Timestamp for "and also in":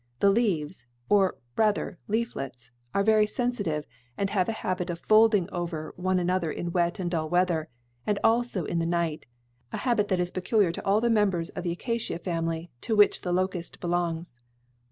8.07-8.79